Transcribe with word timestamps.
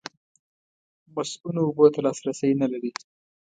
مصؤنو 1.15 1.61
اوبو 1.65 1.85
ته 1.93 1.99
لاسرسی 2.05 2.51
نه 2.61 2.67
لري. 2.71 2.91